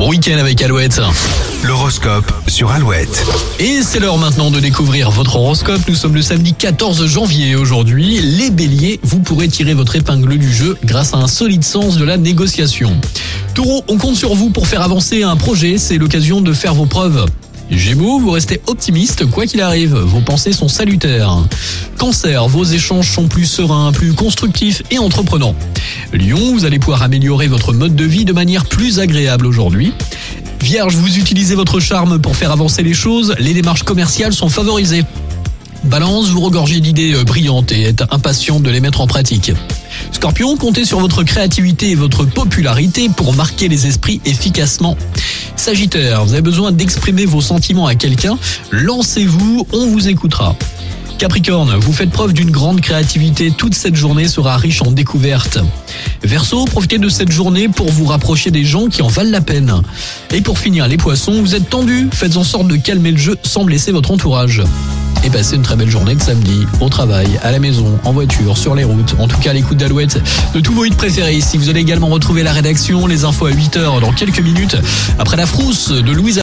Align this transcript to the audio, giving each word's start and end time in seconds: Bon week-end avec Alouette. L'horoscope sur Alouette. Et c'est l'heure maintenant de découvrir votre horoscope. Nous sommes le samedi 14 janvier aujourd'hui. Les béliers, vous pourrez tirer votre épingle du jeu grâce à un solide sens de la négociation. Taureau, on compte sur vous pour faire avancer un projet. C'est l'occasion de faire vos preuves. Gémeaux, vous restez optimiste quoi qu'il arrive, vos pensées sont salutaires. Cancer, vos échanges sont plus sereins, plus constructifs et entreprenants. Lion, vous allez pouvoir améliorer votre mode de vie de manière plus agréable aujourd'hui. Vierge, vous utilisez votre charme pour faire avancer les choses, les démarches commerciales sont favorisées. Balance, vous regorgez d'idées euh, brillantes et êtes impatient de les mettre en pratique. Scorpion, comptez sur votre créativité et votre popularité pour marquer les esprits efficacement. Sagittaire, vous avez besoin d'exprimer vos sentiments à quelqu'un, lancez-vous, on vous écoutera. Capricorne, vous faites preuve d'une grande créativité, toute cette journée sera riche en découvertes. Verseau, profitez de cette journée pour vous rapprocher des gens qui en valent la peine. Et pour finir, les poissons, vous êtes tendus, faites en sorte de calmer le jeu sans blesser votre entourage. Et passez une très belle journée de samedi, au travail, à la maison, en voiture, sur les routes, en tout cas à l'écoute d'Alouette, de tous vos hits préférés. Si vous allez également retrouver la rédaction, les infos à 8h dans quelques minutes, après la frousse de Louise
Bon 0.00 0.08
week-end 0.08 0.38
avec 0.38 0.62
Alouette. 0.62 0.98
L'horoscope 1.62 2.32
sur 2.48 2.70
Alouette. 2.70 3.22
Et 3.58 3.82
c'est 3.82 4.00
l'heure 4.00 4.16
maintenant 4.16 4.50
de 4.50 4.58
découvrir 4.58 5.10
votre 5.10 5.36
horoscope. 5.36 5.82
Nous 5.88 5.94
sommes 5.94 6.14
le 6.14 6.22
samedi 6.22 6.54
14 6.54 7.04
janvier 7.04 7.54
aujourd'hui. 7.54 8.18
Les 8.18 8.48
béliers, 8.48 8.98
vous 9.02 9.18
pourrez 9.18 9.48
tirer 9.48 9.74
votre 9.74 9.96
épingle 9.96 10.38
du 10.38 10.50
jeu 10.50 10.78
grâce 10.86 11.12
à 11.12 11.18
un 11.18 11.26
solide 11.26 11.64
sens 11.64 11.98
de 11.98 12.04
la 12.06 12.16
négociation. 12.16 12.98
Taureau, 13.52 13.84
on 13.88 13.98
compte 13.98 14.16
sur 14.16 14.34
vous 14.34 14.48
pour 14.48 14.66
faire 14.66 14.80
avancer 14.80 15.22
un 15.22 15.36
projet. 15.36 15.76
C'est 15.76 15.98
l'occasion 15.98 16.40
de 16.40 16.54
faire 16.54 16.72
vos 16.72 16.86
preuves. 16.86 17.26
Gémeaux, 17.70 18.18
vous 18.18 18.30
restez 18.30 18.60
optimiste 18.68 19.26
quoi 19.26 19.46
qu'il 19.46 19.60
arrive, 19.60 19.94
vos 19.94 20.20
pensées 20.20 20.52
sont 20.52 20.66
salutaires. 20.66 21.36
Cancer, 21.98 22.48
vos 22.48 22.64
échanges 22.64 23.10
sont 23.10 23.28
plus 23.28 23.44
sereins, 23.44 23.92
plus 23.92 24.12
constructifs 24.12 24.82
et 24.90 24.98
entreprenants. 24.98 25.54
Lion, 26.12 26.52
vous 26.52 26.64
allez 26.64 26.78
pouvoir 26.78 27.02
améliorer 27.02 27.46
votre 27.46 27.72
mode 27.72 27.94
de 27.94 28.04
vie 28.04 28.24
de 28.24 28.32
manière 28.32 28.66
plus 28.66 28.98
agréable 28.98 29.46
aujourd'hui. 29.46 29.92
Vierge, 30.60 30.96
vous 30.96 31.18
utilisez 31.18 31.54
votre 31.54 31.78
charme 31.78 32.18
pour 32.18 32.36
faire 32.36 32.50
avancer 32.50 32.82
les 32.82 32.94
choses, 32.94 33.34
les 33.38 33.54
démarches 33.54 33.84
commerciales 33.84 34.32
sont 34.32 34.48
favorisées. 34.48 35.04
Balance, 35.84 36.28
vous 36.28 36.40
regorgez 36.40 36.80
d'idées 36.80 37.14
euh, 37.14 37.24
brillantes 37.24 37.72
et 37.72 37.84
êtes 37.84 38.02
impatient 38.10 38.60
de 38.60 38.70
les 38.70 38.80
mettre 38.80 39.00
en 39.00 39.06
pratique. 39.06 39.52
Scorpion, 40.12 40.56
comptez 40.56 40.84
sur 40.84 41.00
votre 41.00 41.22
créativité 41.22 41.90
et 41.90 41.94
votre 41.94 42.24
popularité 42.24 43.08
pour 43.08 43.32
marquer 43.32 43.68
les 43.68 43.86
esprits 43.86 44.20
efficacement. 44.24 44.96
Sagittaire, 45.56 46.24
vous 46.24 46.32
avez 46.32 46.42
besoin 46.42 46.72
d'exprimer 46.72 47.24
vos 47.24 47.40
sentiments 47.40 47.86
à 47.86 47.94
quelqu'un, 47.94 48.36
lancez-vous, 48.70 49.66
on 49.72 49.86
vous 49.86 50.08
écoutera. 50.08 50.56
Capricorne, 51.20 51.76
vous 51.76 51.92
faites 51.92 52.08
preuve 52.08 52.32
d'une 52.32 52.50
grande 52.50 52.80
créativité, 52.80 53.50
toute 53.50 53.74
cette 53.74 53.94
journée 53.94 54.26
sera 54.26 54.56
riche 54.56 54.80
en 54.80 54.90
découvertes. 54.90 55.58
Verseau, 56.22 56.64
profitez 56.64 56.96
de 56.96 57.10
cette 57.10 57.30
journée 57.30 57.68
pour 57.68 57.90
vous 57.90 58.06
rapprocher 58.06 58.50
des 58.50 58.64
gens 58.64 58.86
qui 58.86 59.02
en 59.02 59.08
valent 59.08 59.30
la 59.30 59.42
peine. 59.42 59.82
Et 60.32 60.40
pour 60.40 60.58
finir, 60.58 60.88
les 60.88 60.96
poissons, 60.96 61.42
vous 61.42 61.54
êtes 61.54 61.68
tendus, 61.68 62.08
faites 62.10 62.38
en 62.38 62.42
sorte 62.42 62.68
de 62.68 62.76
calmer 62.76 63.10
le 63.10 63.18
jeu 63.18 63.36
sans 63.42 63.64
blesser 63.64 63.92
votre 63.92 64.10
entourage. 64.12 64.62
Et 65.22 65.28
passez 65.28 65.56
une 65.56 65.62
très 65.62 65.76
belle 65.76 65.90
journée 65.90 66.14
de 66.14 66.22
samedi, 66.22 66.66
au 66.80 66.88
travail, 66.88 67.28
à 67.42 67.52
la 67.52 67.58
maison, 67.58 67.98
en 68.04 68.12
voiture, 68.12 68.56
sur 68.56 68.74
les 68.74 68.84
routes, 68.84 69.14
en 69.18 69.28
tout 69.28 69.36
cas 69.38 69.50
à 69.50 69.52
l'écoute 69.52 69.76
d'Alouette, 69.76 70.18
de 70.54 70.60
tous 70.60 70.72
vos 70.72 70.86
hits 70.86 70.92
préférés. 70.92 71.42
Si 71.42 71.58
vous 71.58 71.68
allez 71.68 71.80
également 71.80 72.06
retrouver 72.06 72.42
la 72.42 72.52
rédaction, 72.52 73.06
les 73.06 73.24
infos 73.24 73.44
à 73.44 73.50
8h 73.50 74.00
dans 74.00 74.12
quelques 74.12 74.40
minutes, 74.40 74.78
après 75.18 75.36
la 75.36 75.44
frousse 75.44 75.90
de 75.90 76.10
Louise 76.10 76.38